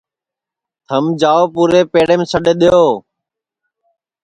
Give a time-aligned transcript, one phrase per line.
[0.87, 2.87] تھم جاؤ پُورے پیڑیم سڈؔ دؔیئو